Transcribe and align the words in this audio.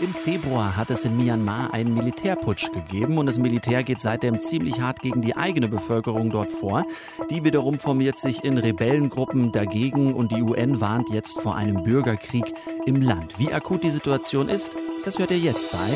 Im 0.00 0.14
Februar 0.14 0.76
hat 0.76 0.90
es 0.90 1.04
in 1.04 1.16
Myanmar 1.16 1.74
einen 1.74 1.94
Militärputsch 1.94 2.70
gegeben 2.72 3.18
und 3.18 3.26
das 3.26 3.38
Militär 3.38 3.82
geht 3.82 4.00
seitdem 4.00 4.40
ziemlich 4.40 4.80
hart 4.80 5.00
gegen 5.00 5.22
die 5.22 5.36
eigene 5.36 5.68
Bevölkerung 5.68 6.30
dort 6.30 6.50
vor. 6.50 6.86
Die 7.30 7.42
wiederum 7.42 7.78
formiert 7.78 8.18
sich 8.18 8.44
in 8.44 8.58
Rebellengruppen 8.58 9.50
dagegen 9.50 10.14
und 10.14 10.30
die 10.30 10.42
UN 10.42 10.80
warnt 10.80 11.10
jetzt 11.10 11.40
vor 11.40 11.56
einem 11.56 11.82
Bürgerkrieg 11.82 12.54
im 12.86 13.02
Land. 13.02 13.38
Wie 13.38 13.52
akut 13.52 13.82
die 13.82 13.90
Situation 13.90 14.48
ist, 14.48 14.72
das 15.04 15.18
hört 15.18 15.32
ihr 15.32 15.38
jetzt 15.38 15.72
bei 15.72 15.88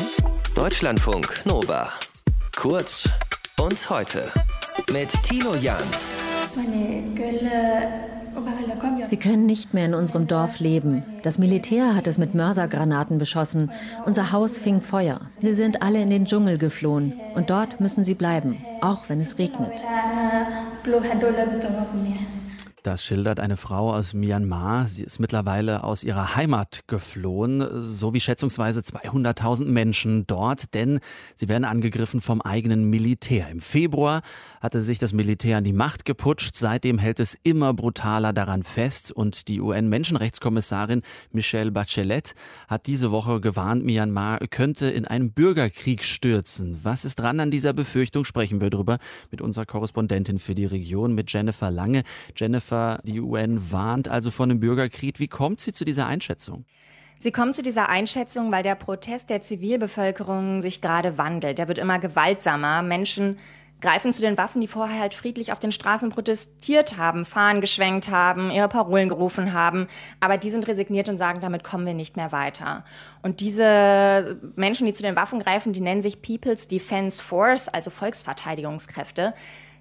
Deutschlandfunk 0.53 1.45
Nova. 1.45 1.89
Kurz 2.55 3.09
und 3.59 3.89
heute 3.89 4.31
mit 4.91 5.11
Tino 5.23 5.55
Jan. 5.55 5.83
Wir 9.09 9.19
können 9.19 9.45
nicht 9.45 9.73
mehr 9.73 9.85
in 9.85 9.93
unserem 9.93 10.27
Dorf 10.27 10.59
leben. 10.59 11.03
Das 11.23 11.37
Militär 11.37 11.95
hat 11.95 12.07
es 12.07 12.17
mit 12.17 12.35
Mörsergranaten 12.35 13.17
beschossen. 13.17 13.71
Unser 14.05 14.31
Haus 14.31 14.59
fing 14.59 14.81
Feuer. 14.81 15.21
Sie 15.41 15.53
sind 15.53 15.81
alle 15.81 16.01
in 16.01 16.09
den 16.09 16.25
Dschungel 16.25 16.57
geflohen. 16.57 17.13
Und 17.35 17.49
dort 17.49 17.79
müssen 17.79 18.03
sie 18.03 18.15
bleiben, 18.15 18.57
auch 18.81 19.09
wenn 19.09 19.21
es 19.21 19.39
regnet. 19.39 19.83
Das 22.87 23.03
schildert 23.03 23.41
eine 23.41 23.57
Frau 23.57 23.93
aus 23.93 24.13
Myanmar. 24.13 24.87
Sie 24.87 25.03
ist 25.03 25.19
mittlerweile 25.19 25.83
aus 25.83 26.05
ihrer 26.05 26.37
Heimat 26.37 26.85
geflohen, 26.87 27.83
so 27.83 28.13
wie 28.13 28.21
schätzungsweise 28.21 28.79
200.000 28.79 29.65
Menschen 29.65 30.25
dort, 30.25 30.73
denn 30.73 31.01
sie 31.35 31.49
werden 31.49 31.65
angegriffen 31.65 32.21
vom 32.21 32.41
eigenen 32.41 32.89
Militär. 32.89 33.49
Im 33.49 33.59
Februar 33.59 34.21
hatte 34.61 34.79
sich 34.79 34.99
das 34.99 35.11
Militär 35.11 35.57
an 35.57 35.65
die 35.65 35.73
Macht 35.73 36.05
geputscht. 36.05 36.55
Seitdem 36.55 36.97
hält 36.97 37.19
es 37.19 37.37
immer 37.43 37.73
brutaler 37.73 38.31
daran 38.31 38.63
fest 38.63 39.11
und 39.11 39.49
die 39.49 39.59
UN-Menschenrechtskommissarin 39.59 41.01
Michelle 41.33 41.71
Bachelet 41.71 42.35
hat 42.69 42.87
diese 42.87 43.11
Woche 43.11 43.41
gewarnt, 43.41 43.83
Myanmar 43.83 44.39
könnte 44.49 44.89
in 44.89 45.05
einen 45.05 45.33
Bürgerkrieg 45.33 46.05
stürzen. 46.05 46.79
Was 46.83 47.03
ist 47.03 47.19
dran 47.19 47.41
an 47.41 47.51
dieser 47.51 47.73
Befürchtung? 47.73 48.23
Sprechen 48.23 48.61
wir 48.61 48.69
darüber 48.69 48.97
mit 49.29 49.41
unserer 49.41 49.65
Korrespondentin 49.65 50.39
für 50.39 50.55
die 50.55 50.65
Region, 50.65 51.13
mit 51.13 51.33
Jennifer 51.33 51.69
Lange. 51.69 52.03
Jennifer, 52.33 52.76
Helfer. 52.77 53.01
Die 53.03 53.19
UN 53.19 53.71
warnt 53.71 54.07
also 54.07 54.31
vor 54.31 54.45
einem 54.45 54.59
Bürgerkrieg. 54.59 55.19
Wie 55.19 55.27
kommt 55.27 55.61
sie 55.61 55.71
zu 55.71 55.85
dieser 55.85 56.07
Einschätzung? 56.07 56.65
Sie 57.19 57.31
kommt 57.31 57.55
zu 57.55 57.63
dieser 57.63 57.89
Einschätzung, 57.89 58.51
weil 58.51 58.63
der 58.63 58.75
Protest 58.75 59.29
der 59.29 59.41
Zivilbevölkerung 59.41 60.61
sich 60.61 60.81
gerade 60.81 61.17
wandelt. 61.17 61.57
Der 61.57 61.67
wird 61.67 61.79
immer 61.79 61.97
gewaltsamer. 61.97 62.83
Menschen 62.83 63.37
greifen 63.79 64.11
zu 64.11 64.21
den 64.21 64.37
Waffen, 64.37 64.61
die 64.61 64.67
vorher 64.67 64.99
halt 64.99 65.13
friedlich 65.13 65.51
auf 65.51 65.59
den 65.59 65.71
Straßen 65.71 66.09
protestiert 66.09 66.97
haben, 66.97 67.25
Fahnen 67.25 67.61
geschwenkt 67.61 68.09
haben, 68.09 68.49
ihre 68.49 68.67
Parolen 68.67 69.09
gerufen 69.09 69.53
haben. 69.53 69.87
Aber 70.19 70.37
die 70.37 70.49
sind 70.49 70.67
resigniert 70.67 71.09
und 71.09 71.17
sagen, 71.17 71.41
damit 71.41 71.63
kommen 71.63 71.85
wir 71.85 71.93
nicht 71.93 72.17
mehr 72.17 72.31
weiter. 72.31 72.85
Und 73.21 73.39
diese 73.39 74.39
Menschen, 74.55 74.87
die 74.87 74.93
zu 74.93 75.03
den 75.03 75.15
Waffen 75.15 75.39
greifen, 75.39 75.73
die 75.73 75.81
nennen 75.81 76.01
sich 76.01 76.21
People's 76.21 76.67
Defense 76.67 77.23
Force, 77.23 77.67
also 77.67 77.89
Volksverteidigungskräfte. 77.91 79.33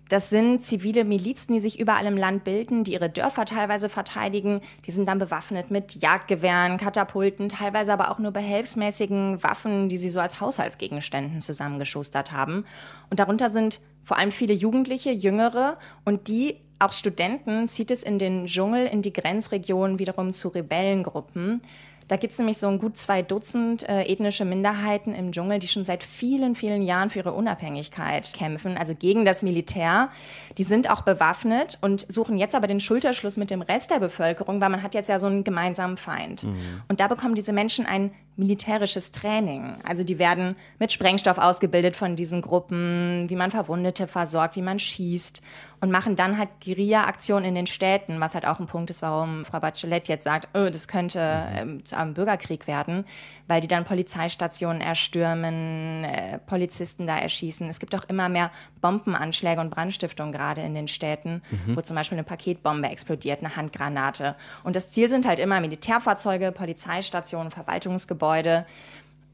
Das 0.08 0.30
sind 0.30 0.62
zivile 0.62 1.04
Milizen, 1.04 1.54
die 1.54 1.60
sich 1.60 1.80
überall 1.80 2.06
im 2.06 2.16
Land 2.16 2.44
bilden, 2.44 2.84
die 2.84 2.92
ihre 2.92 3.10
Dörfer 3.10 3.44
teilweise 3.44 3.88
verteidigen. 3.88 4.60
Die 4.86 4.92
sind 4.92 5.06
dann 5.06 5.18
bewaffnet 5.18 5.70
mit 5.70 5.96
Jagdgewehren, 5.96 6.78
Katapulten, 6.78 7.48
teilweise 7.48 7.92
aber 7.92 8.10
auch 8.10 8.18
nur 8.18 8.30
behelfsmäßigen 8.30 9.42
Waffen, 9.42 9.88
die 9.88 9.98
sie 9.98 10.10
so 10.10 10.20
als 10.20 10.40
Haushaltsgegenständen 10.40 11.40
zusammengeschustert 11.40 12.30
haben. 12.30 12.64
Und 13.10 13.18
darunter 13.18 13.50
sind 13.50 13.80
vor 14.04 14.16
allem 14.16 14.30
viele 14.30 14.54
Jugendliche, 14.54 15.10
Jüngere 15.10 15.78
und 16.04 16.28
die 16.28 16.56
auch 16.78 16.92
Studenten 16.92 17.68
zieht 17.68 17.90
es 17.90 18.02
in 18.02 18.18
den 18.18 18.46
Dschungel, 18.46 18.86
in 18.86 19.00
die 19.00 19.12
Grenzregionen 19.12 19.98
wiederum 19.98 20.32
zu 20.32 20.48
Rebellengruppen. 20.48 21.62
Da 22.08 22.16
gibt 22.16 22.32
es 22.32 22.38
nämlich 22.38 22.58
so 22.58 22.68
ein 22.68 22.78
gut 22.78 22.96
zwei 22.96 23.22
Dutzend 23.22 23.88
äh, 23.88 24.02
ethnische 24.02 24.44
Minderheiten 24.44 25.14
im 25.14 25.32
Dschungel, 25.32 25.58
die 25.58 25.68
schon 25.68 25.84
seit 25.84 26.04
vielen, 26.04 26.54
vielen 26.54 26.82
Jahren 26.82 27.10
für 27.10 27.20
ihre 27.20 27.32
Unabhängigkeit 27.32 28.32
kämpfen, 28.32 28.76
also 28.76 28.94
gegen 28.94 29.24
das 29.24 29.42
Militär. 29.42 30.10
Die 30.58 30.64
sind 30.64 30.90
auch 30.90 31.02
bewaffnet 31.02 31.78
und 31.80 32.06
suchen 32.10 32.38
jetzt 32.38 32.54
aber 32.54 32.66
den 32.66 32.80
Schulterschluss 32.80 33.36
mit 33.36 33.50
dem 33.50 33.62
Rest 33.62 33.90
der 33.90 33.98
Bevölkerung, 33.98 34.60
weil 34.60 34.70
man 34.70 34.82
hat 34.82 34.94
jetzt 34.94 35.08
ja 35.08 35.18
so 35.18 35.26
einen 35.26 35.44
gemeinsamen 35.44 35.96
Feind. 35.96 36.44
Mhm. 36.44 36.56
Und 36.88 37.00
da 37.00 37.08
bekommen 37.08 37.34
diese 37.34 37.52
Menschen 37.52 37.86
ein 37.86 38.12
militärisches 38.36 39.12
Training. 39.12 39.76
Also 39.84 40.04
die 40.04 40.18
werden 40.18 40.56
mit 40.78 40.92
Sprengstoff 40.92 41.38
ausgebildet 41.38 41.96
von 41.96 42.16
diesen 42.16 42.42
Gruppen, 42.42 43.26
wie 43.28 43.36
man 43.36 43.50
Verwundete 43.50 44.06
versorgt, 44.06 44.56
wie 44.56 44.62
man 44.62 44.78
schießt 44.78 45.42
und 45.80 45.90
machen 45.90 46.16
dann 46.16 46.38
halt 46.38 46.48
Guerilla-Aktionen 46.64 47.44
in 47.44 47.54
den 47.54 47.66
Städten, 47.66 48.20
was 48.20 48.34
halt 48.34 48.46
auch 48.46 48.60
ein 48.60 48.66
Punkt 48.66 48.90
ist, 48.90 49.02
warum 49.02 49.44
Frau 49.44 49.60
Bachelet 49.60 50.08
jetzt 50.08 50.24
sagt, 50.24 50.48
oh, 50.54 50.68
das 50.70 50.88
könnte 50.88 51.20
ähm, 51.54 51.84
zu 51.84 51.96
einem 51.96 52.14
Bürgerkrieg 52.14 52.66
werden, 52.66 53.04
weil 53.46 53.60
die 53.60 53.68
dann 53.68 53.84
Polizeistationen 53.84 54.80
erstürmen, 54.80 56.04
äh, 56.04 56.38
Polizisten 56.38 57.06
da 57.06 57.18
erschießen. 57.18 57.68
Es 57.68 57.78
gibt 57.78 57.94
auch 57.94 58.04
immer 58.08 58.28
mehr 58.28 58.50
Bombenanschläge 58.80 59.60
und 59.60 59.70
Brandstiftungen 59.70 60.32
gerade 60.32 60.62
in 60.62 60.74
den 60.74 60.88
Städten, 60.88 61.42
mhm. 61.50 61.76
wo 61.76 61.80
zum 61.82 61.96
Beispiel 61.96 62.16
eine 62.16 62.24
Paketbombe 62.24 62.88
explodiert, 62.88 63.40
eine 63.40 63.54
Handgranate. 63.54 64.34
Und 64.64 64.76
das 64.76 64.90
Ziel 64.92 65.08
sind 65.08 65.26
halt 65.26 65.38
immer 65.38 65.60
Militärfahrzeuge, 65.60 66.52
Polizeistationen, 66.52 67.50
Verwaltungsgebäude. 67.50 68.25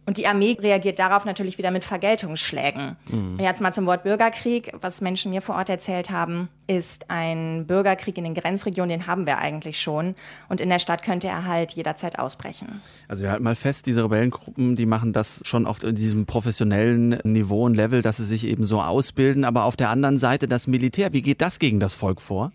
Und 0.05 0.19
die 0.19 0.27
Armee 0.27 0.57
reagiert 0.59 0.99
darauf 0.99 1.25
natürlich 1.25 1.59
wieder 1.59 1.71
mit 1.71 1.85
Vergeltungsschlägen. 1.85 2.97
Mhm. 3.09 3.39
Jetzt 3.39 3.61
mal 3.61 3.73
zum 3.73 3.87
Wort 3.87 4.03
Bürgerkrieg. 4.03 4.73
Was 4.81 5.01
Menschen 5.01 5.31
mir 5.31 5.43
vor 5.43 5.55
Ort 5.55 5.69
erzählt 5.69 6.11
haben, 6.11 6.49
ist 6.67 7.09
ein 7.09 7.67
Bürgerkrieg 7.69 8.19
in 8.19 8.25
den 8.25 8.35
Grenzregionen, 8.35 8.89
den 8.89 9.07
haben 9.07 9.27
wir 9.27 9.39
eigentlich 9.39 9.81
schon. 9.81 10.17
Und 10.49 10.61
in 10.61 10.71
der 10.71 10.81
Stadt 10.81 11.05
könnte 11.05 11.29
er 11.29 11.47
halt 11.47 11.73
jederzeit 11.73 12.19
ausbrechen. 12.19 12.83
Also 13.07 13.23
wir 13.23 13.31
halten 13.31 13.45
mal 13.45 13.55
fest, 13.55 13.87
diese 13.87 14.03
Rebellengruppen, 14.03 14.75
die 14.75 14.87
machen 14.87 15.13
das 15.13 15.41
schon 15.45 15.69
auf 15.69 15.79
diesem 15.79 16.27
professionellen 16.27 17.21
Niveau 17.23 17.65
und 17.65 17.75
Level, 17.75 18.03
dass 18.03 18.17
sie 18.17 18.25
sich 18.25 18.45
eben 18.45 18.65
so 18.65 18.83
ausbilden. 18.83 19.45
Aber 19.45 19.65
auf 19.65 19.77
der 19.77 19.91
anderen 19.91 20.19
Seite 20.19 20.49
das 20.49 20.67
Militär, 20.67 21.13
wie 21.13 21.23
geht 21.23 21.41
das 21.41 21.61
gegen 21.61 21.79
das 21.79 21.95
Volk 21.95 22.21
vor? 22.21 22.51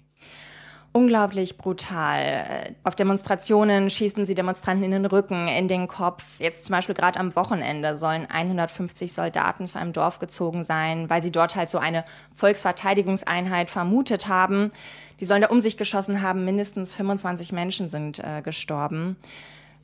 Unglaublich 0.92 1.58
brutal. 1.58 2.76
Auf 2.84 2.96
Demonstrationen 2.96 3.90
schießen 3.90 4.26
sie 4.26 4.36
Demonstranten 4.36 4.84
in 4.84 4.92
den 4.92 5.06
Rücken, 5.06 5.48
in 5.48 5.68
den 5.68 5.88
Kopf. 5.88 6.24
Jetzt 6.40 6.66
zum 6.66 6.74
Beispiel 6.74 6.96
gerade 6.96 7.20
am 7.20 7.36
Wochenende 7.36 7.96
sollen 7.96 8.28
150 8.30 9.14
Soldaten 9.14 9.68
zu 9.68 9.80
einem 9.80 9.94
Dorf 9.94 10.20
gezogen 10.20 10.64
sein, 10.64 11.10
weil 11.10 11.22
sie 11.22 11.32
dort 11.32 11.56
halt 11.56 11.70
so 11.70 11.78
eine 11.78 12.04
Volksverteidigungseinheit 12.36 13.70
vermutet 13.70 14.28
haben. 14.28 14.72
Die 15.20 15.26
sollen 15.26 15.42
da 15.42 15.50
um 15.50 15.62
sich 15.62 15.78
geschossen 15.78 16.22
haben. 16.22 16.46
Mindestens 16.46 16.96
25 16.96 17.52
Menschen 17.52 17.90
sind 17.90 18.20
äh, 18.20 18.42
gestorben 18.42 19.18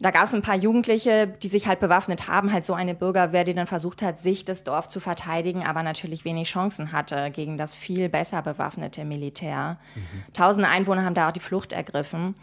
da 0.03 0.11
gab 0.11 0.25
es 0.25 0.33
ein 0.33 0.41
paar 0.41 0.55
Jugendliche, 0.55 1.27
die 1.27 1.47
sich 1.47 1.65
halt 1.65 1.79
bewaffnet 1.79 2.27
haben, 2.27 2.51
halt 2.51 2.65
so 2.65 2.73
eine 2.73 2.93
Bürgerwehr, 2.93 3.45
die 3.45 3.53
dann 3.53 3.67
versucht 3.67 4.01
hat, 4.01 4.19
sich 4.19 4.43
das 4.43 4.63
Dorf 4.63 4.89
zu 4.89 4.99
verteidigen, 4.99 5.63
aber 5.63 5.81
natürlich 5.81 6.25
wenig 6.25 6.49
Chancen 6.49 6.91
hatte 6.91 7.31
gegen 7.31 7.57
das 7.57 7.73
viel 7.73 8.09
besser 8.09 8.41
bewaffnete 8.41 9.05
Militär. 9.05 9.77
Mhm. 9.95 10.33
Tausende 10.33 10.67
Einwohner 10.67 11.05
haben 11.05 11.13
da 11.13 11.29
auch 11.29 11.33
die 11.33 11.39
Flucht 11.39 11.71
ergriffen. 11.71 12.35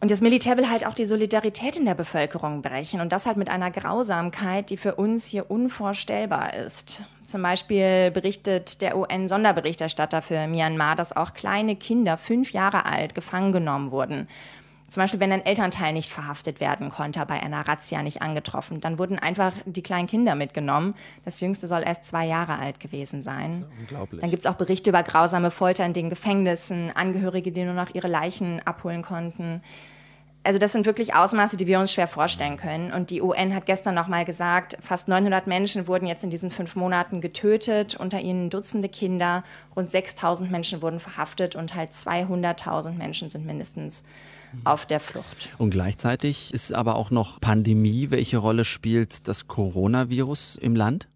Und 0.00 0.10
das 0.10 0.22
Militär 0.22 0.56
will 0.56 0.70
halt 0.70 0.86
auch 0.86 0.94
die 0.94 1.04
Solidarität 1.04 1.76
in 1.76 1.84
der 1.84 1.94
Bevölkerung 1.94 2.62
brechen 2.62 3.02
und 3.02 3.12
das 3.12 3.26
halt 3.26 3.36
mit 3.36 3.50
einer 3.50 3.70
Grausamkeit, 3.70 4.70
die 4.70 4.78
für 4.78 4.94
uns 4.94 5.26
hier 5.26 5.50
unvorstellbar 5.50 6.54
ist. 6.54 7.02
Zum 7.22 7.42
Beispiel 7.42 8.10
berichtet 8.10 8.80
der 8.80 8.96
UN-Sonderberichterstatter 8.96 10.22
für 10.22 10.46
Myanmar, 10.46 10.96
dass 10.96 11.14
auch 11.14 11.34
kleine 11.34 11.76
Kinder, 11.76 12.16
fünf 12.16 12.52
Jahre 12.52 12.86
alt, 12.86 13.14
gefangen 13.14 13.52
genommen 13.52 13.90
wurden 13.90 14.26
zum 14.90 15.02
Beispiel, 15.02 15.20
wenn 15.20 15.32
ein 15.32 15.46
Elternteil 15.46 15.92
nicht 15.92 16.12
verhaftet 16.12 16.60
werden 16.60 16.90
konnte, 16.90 17.24
bei 17.24 17.40
einer 17.40 17.66
Razzia 17.66 18.02
nicht 18.02 18.22
angetroffen, 18.22 18.80
dann 18.80 18.98
wurden 18.98 19.18
einfach 19.18 19.52
die 19.64 19.82
kleinen 19.82 20.08
Kinder 20.08 20.34
mitgenommen. 20.34 20.94
Das 21.24 21.40
Jüngste 21.40 21.68
soll 21.68 21.82
erst 21.84 22.04
zwei 22.04 22.26
Jahre 22.26 22.58
alt 22.58 22.80
gewesen 22.80 23.22
sein. 23.22 23.66
Unglaublich. 23.78 24.20
Dann 24.20 24.30
gibt 24.30 24.40
es 24.40 24.46
auch 24.46 24.54
Berichte 24.54 24.90
über 24.90 25.02
grausame 25.02 25.50
Folter 25.50 25.86
in 25.86 25.92
den 25.92 26.10
Gefängnissen, 26.10 26.90
Angehörige, 26.94 27.52
die 27.52 27.64
nur 27.64 27.74
noch 27.74 27.94
ihre 27.94 28.08
Leichen 28.08 28.60
abholen 28.66 29.02
konnten. 29.02 29.62
Also 30.42 30.58
das 30.58 30.72
sind 30.72 30.86
wirklich 30.86 31.14
Ausmaße, 31.14 31.58
die 31.58 31.66
wir 31.66 31.78
uns 31.80 31.92
schwer 31.92 32.08
vorstellen 32.08 32.56
können. 32.56 32.92
Und 32.92 33.10
die 33.10 33.20
UN 33.20 33.54
hat 33.54 33.66
gestern 33.66 33.94
noch 33.94 34.08
mal 34.08 34.24
gesagt, 34.24 34.78
fast 34.80 35.06
900 35.06 35.46
Menschen 35.46 35.86
wurden 35.86 36.06
jetzt 36.06 36.24
in 36.24 36.30
diesen 36.30 36.50
fünf 36.50 36.76
Monaten 36.76 37.20
getötet, 37.20 37.94
unter 37.94 38.20
ihnen 38.20 38.48
Dutzende 38.48 38.88
Kinder, 38.88 39.44
rund 39.76 39.90
6000 39.90 40.50
Menschen 40.50 40.80
wurden 40.80 40.98
verhaftet 40.98 41.56
und 41.56 41.74
halt 41.74 41.92
200.000 41.92 42.92
Menschen 42.92 43.28
sind 43.28 43.44
mindestens 43.44 44.02
auf 44.64 44.86
der 44.86 44.98
Flucht. 44.98 45.50
Und 45.58 45.70
gleichzeitig 45.70 46.52
ist 46.54 46.72
aber 46.72 46.96
auch 46.96 47.10
noch 47.10 47.40
Pandemie. 47.40 48.10
Welche 48.10 48.38
Rolle 48.38 48.64
spielt 48.64 49.28
das 49.28 49.46
Coronavirus 49.46 50.56
im 50.56 50.74
Land? 50.74 51.06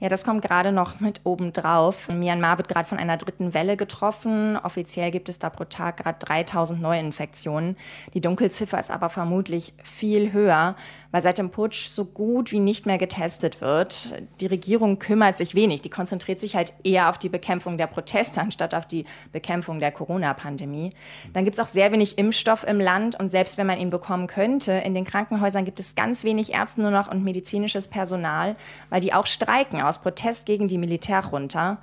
Ja, 0.00 0.08
das 0.08 0.24
kommt 0.24 0.40
gerade 0.40 0.72
noch 0.72 1.00
mit 1.00 1.20
oben 1.24 1.52
drauf. 1.52 2.08
Myanmar 2.08 2.56
wird 2.56 2.68
gerade 2.68 2.88
von 2.88 2.96
einer 2.96 3.18
dritten 3.18 3.52
Welle 3.52 3.76
getroffen. 3.76 4.56
Offiziell 4.56 5.10
gibt 5.10 5.28
es 5.28 5.38
da 5.38 5.50
pro 5.50 5.64
Tag 5.64 5.98
gerade 5.98 6.18
3000 6.20 6.80
Neuinfektionen. 6.80 7.76
Die 8.14 8.22
Dunkelziffer 8.22 8.80
ist 8.80 8.90
aber 8.90 9.10
vermutlich 9.10 9.74
viel 9.84 10.32
höher, 10.32 10.74
weil 11.10 11.22
seit 11.22 11.36
dem 11.36 11.50
Putsch 11.50 11.88
so 11.88 12.06
gut 12.06 12.50
wie 12.50 12.60
nicht 12.60 12.86
mehr 12.86 12.96
getestet 12.96 13.60
wird. 13.60 14.14
Die 14.40 14.46
Regierung 14.46 14.98
kümmert 14.98 15.36
sich 15.36 15.54
wenig. 15.54 15.82
Die 15.82 15.90
konzentriert 15.90 16.40
sich 16.40 16.56
halt 16.56 16.72
eher 16.82 17.10
auf 17.10 17.18
die 17.18 17.28
Bekämpfung 17.28 17.76
der 17.76 17.86
Proteste 17.86 18.40
anstatt 18.40 18.74
auf 18.74 18.86
die 18.86 19.04
Bekämpfung 19.32 19.80
der 19.80 19.92
Corona-Pandemie. 19.92 20.94
Dann 21.34 21.44
gibt 21.44 21.58
es 21.58 21.60
auch 21.62 21.70
sehr 21.70 21.92
wenig 21.92 22.16
Impfstoff 22.16 22.66
im 22.66 22.80
Land 22.80 23.20
und 23.20 23.28
selbst 23.28 23.58
wenn 23.58 23.66
man 23.66 23.78
ihn 23.78 23.90
bekommen 23.90 24.28
könnte, 24.28 24.72
in 24.72 24.94
den 24.94 25.04
Krankenhäusern 25.04 25.66
gibt 25.66 25.78
es 25.78 25.94
ganz 25.94 26.24
wenig 26.24 26.54
Ärzte 26.54 26.80
nur 26.80 26.90
noch 26.90 27.10
und 27.10 27.22
medizinisches 27.22 27.86
Personal, 27.86 28.56
weil 28.88 29.02
die 29.02 29.12
auch 29.12 29.26
streiken 29.26 29.82
aus 29.90 29.98
Protest 29.98 30.46
gegen 30.46 30.68
die 30.68 30.78
Militärjunta. 30.78 31.78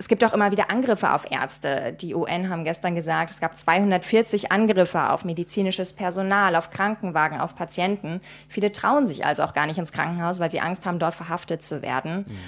Es 0.00 0.08
gibt 0.08 0.24
auch 0.24 0.32
immer 0.32 0.50
wieder 0.50 0.70
Angriffe 0.70 1.12
auf 1.12 1.30
Ärzte. 1.30 1.92
Die 1.92 2.14
UN 2.14 2.48
haben 2.48 2.64
gestern 2.64 2.94
gesagt, 2.94 3.30
es 3.30 3.38
gab 3.38 3.54
240 3.54 4.50
Angriffe 4.50 5.10
auf 5.10 5.26
medizinisches 5.26 5.92
Personal, 5.92 6.56
auf 6.56 6.70
Krankenwagen, 6.70 7.38
auf 7.38 7.54
Patienten. 7.54 8.22
Viele 8.48 8.72
trauen 8.72 9.06
sich 9.06 9.26
also 9.26 9.42
auch 9.42 9.52
gar 9.52 9.66
nicht 9.66 9.78
ins 9.78 9.92
Krankenhaus, 9.92 10.40
weil 10.40 10.50
sie 10.50 10.60
Angst 10.60 10.86
haben, 10.86 10.98
dort 10.98 11.14
verhaftet 11.14 11.62
zu 11.62 11.82
werden. 11.82 12.24
Mhm. 12.26 12.38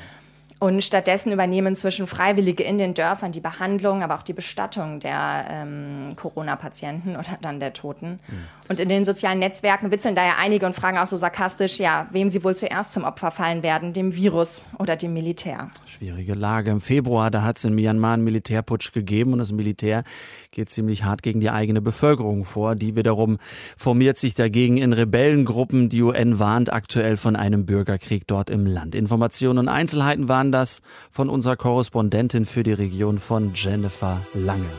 Und 0.62 0.84
stattdessen 0.84 1.32
übernehmen 1.32 1.66
inzwischen 1.66 2.06
Freiwillige 2.06 2.62
in 2.62 2.78
den 2.78 2.94
Dörfern 2.94 3.32
die 3.32 3.40
Behandlung, 3.40 4.04
aber 4.04 4.14
auch 4.14 4.22
die 4.22 4.32
Bestattung 4.32 5.00
der 5.00 5.44
ähm, 5.50 6.14
Corona-Patienten 6.14 7.16
oder 7.16 7.36
dann 7.40 7.58
der 7.58 7.72
Toten. 7.72 8.20
Mhm. 8.28 8.68
Und 8.68 8.78
in 8.78 8.88
den 8.88 9.04
sozialen 9.04 9.40
Netzwerken 9.40 9.90
witzeln 9.90 10.14
daher 10.14 10.38
einige 10.38 10.64
und 10.64 10.76
fragen 10.76 10.98
auch 10.98 11.08
so 11.08 11.16
sarkastisch, 11.16 11.80
ja, 11.80 12.06
wem 12.12 12.30
sie 12.30 12.44
wohl 12.44 12.54
zuerst 12.54 12.92
zum 12.92 13.02
Opfer 13.02 13.32
fallen 13.32 13.64
werden, 13.64 13.92
dem 13.92 14.14
Virus 14.14 14.62
oder 14.78 14.94
dem 14.94 15.14
Militär. 15.14 15.68
Schwierige 15.84 16.34
Lage. 16.34 16.70
Im 16.70 16.80
Februar, 16.80 17.32
da 17.32 17.42
hat 17.42 17.58
es 17.58 17.64
in 17.64 17.74
Myanmar 17.74 18.14
einen 18.14 18.22
Militärputsch 18.22 18.92
gegeben 18.92 19.32
und 19.32 19.40
das 19.40 19.50
Militär 19.50 20.04
geht 20.52 20.70
ziemlich 20.70 21.02
hart 21.02 21.24
gegen 21.24 21.40
die 21.40 21.50
eigene 21.50 21.80
Bevölkerung 21.80 22.44
vor. 22.44 22.76
Die 22.76 22.94
wiederum 22.94 23.38
formiert 23.76 24.16
sich 24.16 24.34
dagegen 24.34 24.76
in 24.76 24.92
Rebellengruppen. 24.92 25.88
Die 25.88 26.02
UN 26.02 26.38
warnt 26.38 26.72
aktuell 26.72 27.16
von 27.16 27.34
einem 27.34 27.66
Bürgerkrieg 27.66 28.28
dort 28.28 28.48
im 28.48 28.64
Land. 28.64 28.94
Informationen 28.94 29.58
und 29.58 29.68
Einzelheiten 29.68 30.28
waren 30.28 30.51
das 30.52 30.82
von 31.10 31.28
unserer 31.28 31.56
Korrespondentin 31.56 32.44
für 32.44 32.62
die 32.62 32.72
Region 32.72 33.18
von 33.18 33.52
Jennifer 33.54 34.20
Lange. 34.34 34.70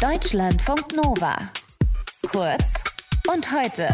Deutschlandfunk 0.00 0.94
Nova. 0.94 1.36
Kurz 2.30 2.64
und 3.28 3.50
heute. 3.52 3.88